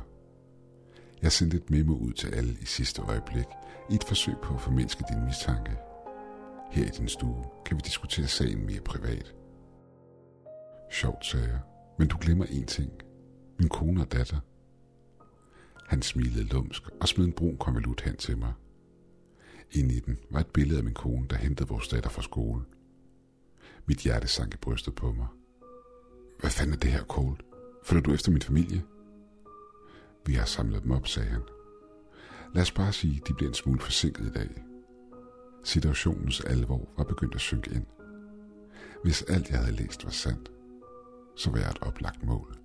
Jeg 1.21 1.31
sendte 1.31 1.57
et 1.57 1.69
memo 1.69 1.95
ud 1.95 2.13
til 2.13 2.27
alle 2.27 2.57
i 2.61 2.65
sidste 2.65 3.01
øjeblik, 3.01 3.45
i 3.89 3.95
et 3.95 4.03
forsøg 4.03 4.33
på 4.43 4.53
at 4.53 4.61
formindske 4.61 5.03
din 5.09 5.25
mistanke. 5.25 5.71
Her 6.71 6.85
i 6.85 6.89
din 6.89 7.07
stue 7.07 7.43
kan 7.65 7.77
vi 7.77 7.81
diskutere 7.85 8.27
sagen 8.27 8.65
mere 8.65 8.81
privat. 8.81 9.35
Sjovt, 10.91 11.25
sagde 11.25 11.47
jeg, 11.47 11.59
men 11.97 12.07
du 12.07 12.17
glemmer 12.21 12.45
én 12.45 12.65
ting. 12.65 12.91
Min 13.59 13.69
kone 13.69 14.01
og 14.01 14.11
datter. 14.11 14.39
Han 15.87 16.01
smilede 16.01 16.43
lumsk 16.43 16.83
og 17.01 17.07
smed 17.07 17.25
en 17.25 17.33
brun 17.33 17.57
konvolut 17.57 18.01
hen 18.01 18.15
til 18.15 18.37
mig. 18.37 18.53
Inde 19.73 19.95
i 19.95 19.99
den 19.99 20.17
var 20.29 20.39
et 20.39 20.47
billede 20.47 20.77
af 20.77 20.83
min 20.83 20.93
kone, 20.93 21.27
der 21.29 21.35
hentede 21.35 21.69
vores 21.69 21.87
datter 21.87 22.09
fra 22.09 22.21
skole. 22.21 22.61
Mit 23.85 23.97
hjerte 23.97 24.27
sank 24.27 24.53
i 24.53 24.57
brystet 24.57 24.95
på 24.95 25.11
mig. 25.11 25.27
Hvad 26.39 26.49
fanden 26.49 26.73
er 26.73 26.77
det 26.77 26.91
her, 26.91 27.03
Cole? 27.03 27.37
Følger 27.83 28.03
du 28.03 28.13
efter 28.13 28.31
min 28.31 28.41
familie? 28.41 28.83
Vi 30.25 30.33
har 30.33 30.45
samlet 30.45 30.83
dem 30.83 30.91
op, 30.91 31.07
sagde 31.07 31.29
han. 31.29 31.41
Lad 32.53 32.61
os 32.61 32.71
bare 32.71 32.93
sige, 32.93 33.21
de 33.27 33.33
bliver 33.33 33.49
en 33.49 33.55
smule 33.55 33.79
forsinket 33.79 34.25
i 34.25 34.29
dag. 34.29 34.63
Situationens 35.63 36.41
alvor 36.41 36.89
var 36.97 37.03
begyndt 37.03 37.35
at 37.35 37.41
synke 37.41 37.71
ind. 37.75 37.85
Hvis 39.03 39.21
alt 39.21 39.49
jeg 39.49 39.59
havde 39.59 39.75
læst 39.75 40.05
var 40.05 40.11
sandt, 40.11 40.51
så 41.35 41.51
var 41.51 41.57
jeg 41.57 41.69
et 41.69 41.81
oplagt 41.81 42.23
mål. 42.23 42.57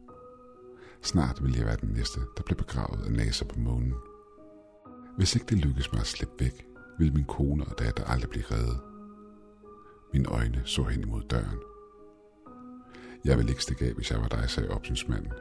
Snart 1.03 1.43
ville 1.43 1.59
jeg 1.59 1.67
være 1.67 1.77
den 1.81 1.89
næste, 1.89 2.21
der 2.37 2.43
blev 2.43 2.57
begravet 2.57 3.05
af 3.05 3.13
NASA 3.13 3.45
på 3.45 3.59
månen. 3.59 3.95
Hvis 5.17 5.35
ikke 5.35 5.47
det 5.47 5.59
lykkedes 5.59 5.93
mig 5.93 6.01
at 6.01 6.07
slippe 6.07 6.45
væk, 6.45 6.68
ville 6.99 7.15
min 7.15 7.25
kone 7.25 7.65
og 7.65 7.79
datter 7.79 8.05
aldrig 8.05 8.31
blive 8.31 8.45
reddet. 8.51 8.81
Mine 10.13 10.29
øjne 10.29 10.63
så 10.65 10.83
hen 10.83 11.01
imod 11.01 11.23
døren. 11.23 11.59
Jeg 13.25 13.37
ville 13.37 13.51
ikke 13.51 13.63
stikke 13.63 13.85
af, 13.85 13.93
hvis 13.93 14.11
jeg 14.11 14.21
var 14.21 14.29
dig, 14.29 14.51
sagde 14.51 14.71
opsynsmanden. 14.71 15.33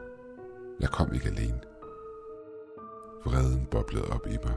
Jeg 0.80 0.90
kom 0.90 1.14
ikke 1.14 1.28
alene. 1.28 1.60
Vreden 3.26 3.66
boblede 3.72 4.10
op 4.10 4.28
i 4.28 4.38
mig, 4.44 4.56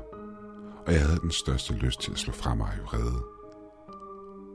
og 0.86 0.92
jeg 0.92 1.00
havde 1.06 1.20
den 1.20 1.30
største 1.30 1.74
lyst 1.74 2.00
til 2.00 2.12
at 2.12 2.18
slå 2.18 2.32
fra 2.32 2.54
mig 2.54 2.72
i 2.78 2.80
vrede. 2.80 3.24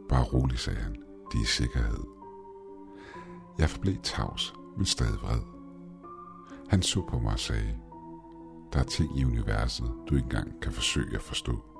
Bare 0.10 0.24
rolig, 0.24 0.60
sagde 0.60 0.80
han. 0.80 0.96
De 1.32 1.38
er 1.38 1.42
i 1.42 1.46
sikkerhed. 1.46 2.04
Jeg 3.60 3.70
forblev 3.70 3.96
tavs, 4.04 4.54
men 4.78 4.86
stadig 4.86 5.22
vred. 5.22 5.42
Han 6.70 6.82
så 6.82 7.06
på 7.10 7.20
mig 7.20 7.34
og 7.34 7.40
sagde, 7.40 7.76
der 8.74 8.80
er 8.80 8.84
ting 8.84 9.20
i 9.20 9.26
universet, 9.26 9.92
du 10.10 10.16
ikke 10.16 10.26
engang 10.26 10.62
kan 10.62 10.72
forsøge 10.72 11.16
at 11.16 11.22
forstå. 11.22 11.75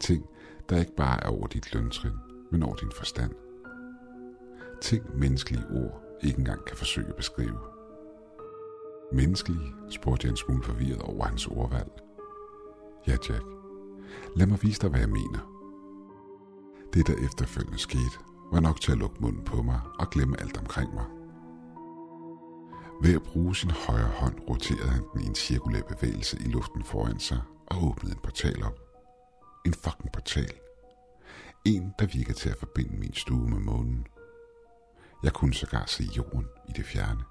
Ting, 0.00 0.26
der 0.68 0.78
ikke 0.78 0.96
bare 0.96 1.24
er 1.24 1.28
over 1.28 1.46
dit 1.46 1.74
løntrin, 1.74 2.12
men 2.50 2.62
over 2.62 2.74
din 2.74 2.92
forstand. 2.96 3.32
Ting 4.82 5.18
menneskelige 5.18 5.66
ord 5.70 6.02
ikke 6.22 6.38
engang 6.38 6.64
kan 6.64 6.76
forsøge 6.76 7.08
at 7.08 7.16
beskrive. 7.16 7.58
Menneskelige, 9.12 9.74
spurgte 9.90 10.24
jeg 10.24 10.30
en 10.30 10.36
smule 10.36 10.62
forvirret 10.62 11.02
over 11.02 11.24
hans 11.24 11.46
ordvalg. 11.46 11.90
Ja, 13.06 13.12
Jack. 13.12 13.44
Lad 14.36 14.46
mig 14.46 14.62
vise 14.62 14.80
dig, 14.80 14.90
hvad 14.90 15.00
jeg 15.00 15.08
mener. 15.08 15.56
Det, 16.94 17.06
der 17.06 17.14
efterfølgende 17.24 17.78
skete, 17.78 18.18
var 18.52 18.60
nok 18.60 18.80
til 18.80 18.92
at 18.92 18.98
lukke 18.98 19.16
munden 19.20 19.44
på 19.44 19.62
mig 19.62 19.80
og 19.98 20.10
glemme 20.10 20.40
alt 20.40 20.58
omkring 20.58 20.94
mig. 20.94 21.04
Ved 23.02 23.14
at 23.14 23.22
bruge 23.22 23.56
sin 23.56 23.70
højre 23.70 24.10
hånd 24.14 24.34
roterede 24.48 24.90
han 24.90 25.02
den 25.12 25.20
i 25.20 25.26
en 25.26 25.34
cirkulær 25.34 25.82
bevægelse 25.82 26.36
i 26.40 26.48
luften 26.48 26.84
foran 26.84 27.18
sig 27.18 27.40
og 27.66 27.88
åbnede 27.88 28.12
en 28.12 28.20
portal 28.22 28.64
op. 28.64 28.89
En 29.66 29.74
fucking 29.74 30.12
portal. 30.12 30.52
En, 31.64 31.94
der 31.98 32.06
virker 32.06 32.34
til 32.34 32.50
at 32.50 32.56
forbinde 32.56 32.96
min 32.96 33.14
stue 33.14 33.48
med 33.48 33.58
månen. 33.58 34.06
Jeg 35.22 35.32
kunne 35.32 35.54
sågar 35.54 35.86
se 35.86 36.04
jorden 36.16 36.46
i 36.68 36.72
det 36.72 36.84
fjerne. 36.84 37.24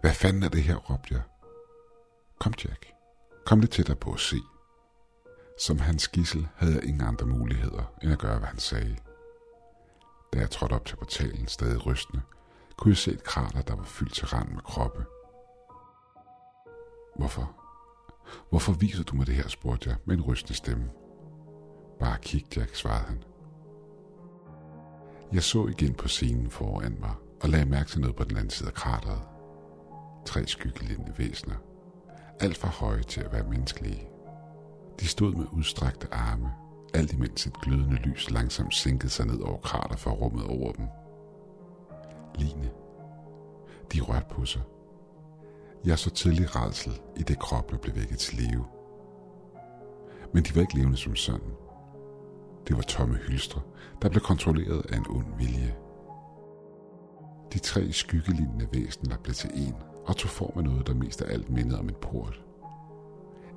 Hvad 0.00 0.14
fanden 0.14 0.42
er 0.42 0.48
det 0.48 0.62
her, 0.62 0.76
råbte 0.76 1.14
jeg. 1.14 1.22
Kom, 2.38 2.54
Jack. 2.64 2.86
Kom 3.46 3.60
lidt 3.60 3.70
tættere 3.70 3.96
på 3.96 4.12
at 4.12 4.20
se. 4.20 4.36
Som 5.58 5.78
hans 5.78 6.08
gissel 6.08 6.48
havde 6.56 6.74
jeg 6.74 6.84
ingen 6.84 7.08
andre 7.08 7.26
muligheder, 7.26 7.94
end 8.02 8.12
at 8.12 8.18
gøre, 8.18 8.38
hvad 8.38 8.48
han 8.48 8.58
sagde. 8.58 8.96
Da 10.32 10.38
jeg 10.38 10.50
trådte 10.50 10.72
op 10.72 10.84
til 10.84 10.96
portalen, 10.96 11.48
stadig 11.48 11.86
rystende, 11.86 12.22
kunne 12.76 12.90
jeg 12.90 12.96
se 12.96 13.10
et 13.12 13.24
krater, 13.24 13.62
der 13.62 13.76
var 13.76 13.84
fyldt 13.84 14.14
til 14.14 14.26
rand 14.26 14.48
med 14.48 14.62
kroppe. 14.62 15.04
Hvorfor? 17.16 17.56
Hvorfor 18.50 18.72
viser 18.72 19.04
du 19.04 19.16
mig 19.16 19.26
det 19.26 19.34
her, 19.34 19.48
spurgte 19.48 19.88
jeg 19.88 19.98
med 20.04 20.16
en 20.16 20.22
rystende 20.22 20.54
stemme. 20.54 20.90
Bare 22.00 22.18
kig, 22.22 22.56
Jack, 22.56 22.74
svarede 22.74 23.04
han. 23.04 23.24
Jeg 25.32 25.42
så 25.42 25.66
igen 25.66 25.94
på 25.94 26.08
scenen 26.08 26.50
foran 26.50 26.96
mig 27.00 27.14
og 27.42 27.48
lagde 27.48 27.66
mærke 27.66 27.90
til 27.90 28.00
noget 28.00 28.16
på 28.16 28.24
den 28.24 28.36
anden 28.36 28.50
side 28.50 28.68
af 28.68 28.74
krateret. 28.74 29.20
Tre 30.26 30.46
skyggelignende 30.46 31.12
væsener. 31.18 31.56
Alt 32.40 32.56
for 32.56 32.68
høje 32.68 33.02
til 33.02 33.20
at 33.20 33.32
være 33.32 33.48
menneskelige. 33.48 34.08
De 35.00 35.06
stod 35.06 35.34
med 35.34 35.46
udstrakte 35.52 36.14
arme, 36.14 36.50
alt 36.94 37.12
imens 37.12 37.46
et 37.46 37.60
glødende 37.60 37.96
lys 37.96 38.30
langsomt 38.30 38.74
sænkede 38.74 39.10
sig 39.10 39.26
ned 39.26 39.40
over 39.40 39.58
krater 39.58 39.96
for 39.96 40.10
rummet 40.10 40.46
over 40.46 40.72
dem. 40.72 40.86
Line. 42.34 42.70
De 43.92 44.00
rørte 44.00 44.26
på 44.30 44.44
sig. 44.44 44.62
Jeg 45.84 45.98
så 45.98 46.10
tidlig 46.10 46.56
redsel 46.56 47.00
i 47.16 47.22
det 47.22 47.38
krop, 47.38 47.70
der 47.70 47.78
blev 47.78 47.94
vækket 47.96 48.18
til 48.18 48.38
live. 48.38 48.64
Men 50.34 50.44
de 50.44 50.54
var 50.54 50.60
ikke 50.60 50.74
levende 50.74 50.96
som 50.96 51.16
sådan. 51.16 51.52
Det 52.68 52.76
var 52.76 52.82
tomme 52.82 53.14
hylstre, 53.14 53.60
der 54.02 54.08
blev 54.08 54.22
kontrolleret 54.22 54.86
af 54.92 54.96
en 54.96 55.06
ond 55.08 55.26
vilje. 55.38 55.74
De 57.52 57.58
tre 57.58 57.92
skyggelignende 57.92 58.68
væsener 58.72 59.16
blev 59.16 59.34
til 59.34 59.50
en 59.54 59.74
og 60.06 60.16
tog 60.16 60.30
form 60.30 60.52
af 60.56 60.64
noget, 60.64 60.86
der 60.86 60.94
mest 60.94 61.22
af 61.22 61.32
alt 61.32 61.50
mindede 61.50 61.78
om 61.78 61.88
en 61.88 61.94
port. 62.00 62.44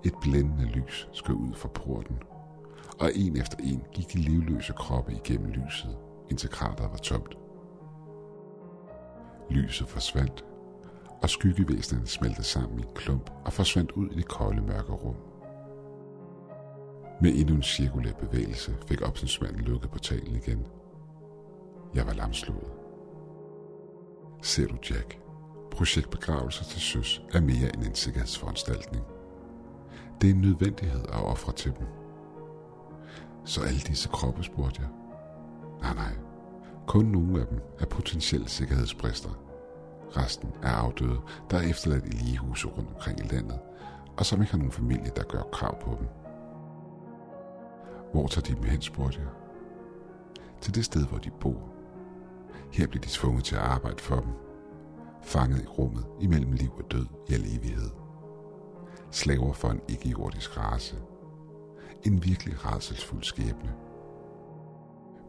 Et 0.04 0.14
blændende 0.22 0.66
lys 0.66 1.10
skød 1.14 1.36
ud 1.36 1.54
fra 1.56 1.70
porten, 1.70 2.18
og 3.00 3.12
en 3.16 3.38
efter 3.38 3.58
en 3.58 3.84
gik 3.94 4.14
de 4.14 4.18
livløse 4.18 4.74
kroppe 4.74 5.14
igennem 5.14 5.50
lyset, 5.52 5.98
indtil 6.30 6.50
krateret 6.50 6.92
var 6.92 6.98
tomt. 6.98 7.38
Lyset 9.50 9.88
forsvandt, 9.88 10.46
og 11.22 11.30
skyggevæsenerne 11.30 12.08
smeltede 12.08 12.44
sammen 12.44 12.80
i 12.80 12.82
en 12.82 12.94
klump 12.96 13.32
og 13.46 13.54
forsvandt 13.54 13.92
ud 13.92 14.10
i 14.10 14.16
det 14.16 14.28
kolde 14.28 14.62
mørke 14.62 14.92
rum. 14.92 15.29
Med 17.22 17.36
endnu 17.36 17.56
en 17.56 17.64
cirkulær 17.64 18.14
bevægelse 18.14 18.78
fik 18.88 19.02
opsynsmanden 19.02 19.62
lukket 19.62 19.92
portalen 19.92 20.36
igen. 20.36 20.66
Jeg 21.96 22.06
var 22.06 22.14
lamslået. 22.14 22.72
Ser 24.42 24.68
du, 24.68 24.78
Jack? 24.90 25.20
Projekt 25.72 26.10
Begravelse 26.10 26.64
til 26.64 26.82
søs 26.82 27.24
er 27.34 27.42
mere 27.42 27.76
end 27.76 27.84
en 27.84 27.96
sikkerhedsforanstaltning. 27.96 29.06
Det 30.22 30.30
er 30.30 30.34
en 30.34 30.42
nødvendighed 30.42 31.02
at 31.02 31.24
ofre 31.24 31.54
til 31.54 31.72
dem. 31.80 31.88
Så 33.46 33.62
alle 33.62 33.80
disse 33.80 34.10
kroppe, 34.10 34.44
spurgte 34.44 34.82
jeg. 34.82 34.90
Nej, 35.82 35.94
nej. 35.94 36.16
Kun 36.88 37.06
nogle 37.06 37.42
af 37.42 37.48
dem 37.48 37.62
er 37.80 37.86
potentielle 37.86 38.50
sikkerhedsbrister. 38.50 39.30
Resten 40.18 40.50
er 40.64 40.72
afdøde, 40.72 41.20
der 41.52 41.58
er 41.58 41.70
efterladt 41.70 42.06
i 42.06 42.10
ligehuse 42.10 42.68
rundt 42.68 42.90
omkring 42.90 43.20
i 43.20 43.28
landet, 43.34 43.60
og 44.18 44.26
som 44.26 44.42
ikke 44.42 44.52
har 44.52 44.58
nogen 44.58 44.72
familie, 44.72 45.12
der 45.16 45.24
gør 45.24 45.42
krav 45.52 45.82
på 45.82 45.98
dem. 46.00 46.08
Hvor 48.12 48.28
tager 48.28 48.46
de 48.46 48.56
dem 48.56 48.64
hen, 48.64 48.82
spurgte 48.82 49.20
jeg. 49.20 49.28
Til 50.62 50.76
det 50.76 50.86
sted, 50.86 51.06
hvor 51.06 51.18
de 51.18 51.30
bor. 51.42 51.62
Her 52.72 52.88
bliver 52.88 53.02
de 53.02 53.10
tvunget 53.10 53.44
til 53.44 53.56
at 53.56 53.62
arbejde 53.62 54.00
for 54.00 54.16
dem. 54.16 54.32
Fanget 55.24 55.62
i 55.64 55.68
rummet 55.68 56.06
imellem 56.20 56.52
liv 56.52 56.72
og 56.78 56.92
død 56.92 57.06
i 57.30 57.34
al 57.34 57.42
evighed. 57.42 57.90
Slaver 59.12 59.54
for 59.54 59.70
en 59.70 59.82
ikke-jordisk 59.88 60.58
race. 60.58 60.98
En 62.04 62.24
virkelig 62.26 62.66
rædselsfuld 62.66 63.24
skæbne. 63.24 63.74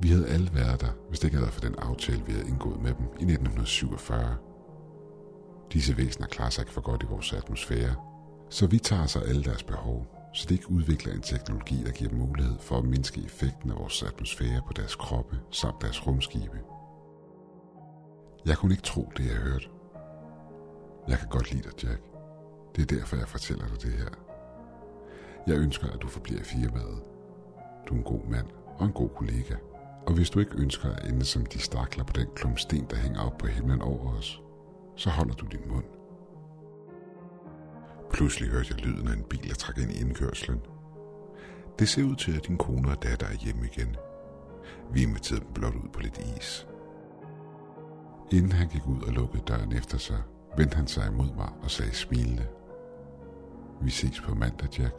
Vi 0.00 0.08
havde 0.08 0.28
alle 0.28 0.50
været 0.54 0.80
der, 0.80 0.90
hvis 1.08 1.18
det 1.18 1.24
ikke 1.24 1.36
havde 1.36 1.46
været 1.46 1.54
for 1.54 1.60
den 1.60 1.74
aftale, 1.78 2.22
vi 2.26 2.32
havde 2.32 2.48
indgået 2.48 2.82
med 2.82 2.94
dem 2.94 3.04
i 3.04 3.24
1947. 3.32 4.36
Disse 5.72 5.96
væsener 5.96 6.26
klarer 6.26 6.50
sig 6.50 6.62
ikke 6.62 6.72
for 6.72 6.80
godt 6.80 7.02
i 7.02 7.06
vores 7.06 7.32
atmosfære, 7.32 7.94
så 8.50 8.66
vi 8.66 8.78
tager 8.78 9.06
sig 9.06 9.22
alle 9.22 9.44
deres 9.44 9.62
behov, 9.62 10.06
Slik 10.32 10.70
udvikler 10.70 11.12
en 11.12 11.22
teknologi, 11.22 11.82
der 11.84 11.90
giver 11.90 12.14
mulighed 12.14 12.58
for 12.58 12.78
at 12.78 12.84
mindske 12.84 13.22
effekten 13.24 13.70
af 13.70 13.76
vores 13.76 14.02
atmosfære 14.02 14.62
på 14.66 14.72
deres 14.72 14.94
kroppe 14.94 15.40
samt 15.50 15.82
deres 15.82 16.06
rumskibe. 16.06 16.58
Jeg 18.46 18.56
kunne 18.56 18.72
ikke 18.72 18.82
tro 18.82 19.12
det, 19.16 19.26
jeg 19.26 19.36
hørte. 19.36 19.68
Jeg 21.08 21.18
kan 21.18 21.28
godt 21.28 21.52
lide 21.52 21.62
dig, 21.62 21.84
Jack. 21.84 22.02
Det 22.76 22.82
er 22.82 22.96
derfor, 22.96 23.16
jeg 23.16 23.28
fortæller 23.28 23.66
dig 23.66 23.82
det 23.82 23.92
her. 23.92 24.10
Jeg 25.46 25.56
ønsker, 25.56 25.86
at 25.86 26.02
du 26.02 26.08
forbliver 26.08 26.40
i 26.40 26.44
firmaet. 26.44 27.02
Du 27.88 27.94
er 27.94 27.98
en 27.98 28.04
god 28.04 28.24
mand 28.28 28.46
og 28.78 28.86
en 28.86 28.92
god 28.92 29.08
kollega. 29.08 29.54
Og 30.06 30.14
hvis 30.14 30.30
du 30.30 30.40
ikke 30.40 30.58
ønsker 30.58 30.90
at 30.90 31.08
ende 31.08 31.24
som 31.24 31.46
de 31.46 31.58
stakler 31.58 32.04
på 32.04 32.12
den 32.12 32.28
klump 32.34 32.58
sten, 32.58 32.86
der 32.90 32.96
hænger 32.96 33.20
op 33.20 33.38
på 33.38 33.46
himlen 33.46 33.82
over 33.82 34.12
os, 34.18 34.42
så 34.96 35.10
holder 35.10 35.34
du 35.34 35.46
din 35.46 35.68
mund. 35.68 35.99
Pludselig 38.20 38.50
hørte 38.50 38.74
jeg 38.76 38.86
lyden 38.86 39.08
af 39.08 39.12
en 39.12 39.22
bil, 39.22 39.48
der 39.48 39.54
trak 39.54 39.78
ind 39.78 39.92
i 39.92 40.00
indkørslen. 40.00 40.60
Det 41.78 41.88
ser 41.88 42.04
ud 42.04 42.16
til, 42.16 42.36
at 42.36 42.46
din 42.46 42.58
kone 42.58 42.90
og 42.90 43.02
datter 43.02 43.26
er 43.26 43.34
hjemme 43.34 43.66
igen. 43.72 43.96
Vi 44.92 45.02
inviterede 45.02 45.44
dem 45.44 45.52
blot 45.54 45.74
ud 45.74 45.88
på 45.92 46.00
lidt 46.00 46.20
is. 46.38 46.66
Inden 48.32 48.52
han 48.52 48.68
gik 48.68 48.86
ud 48.86 49.02
og 49.02 49.12
lukkede 49.12 49.42
døren 49.48 49.72
efter 49.72 49.98
sig, 49.98 50.22
vendte 50.56 50.76
han 50.76 50.86
sig 50.86 51.06
imod 51.06 51.34
mig 51.36 51.48
og 51.62 51.70
sagde 51.70 51.94
smilende. 51.94 52.46
Vi 53.82 53.90
ses 53.90 54.20
på 54.20 54.34
mandag, 54.34 54.78
Jack. 54.78 54.94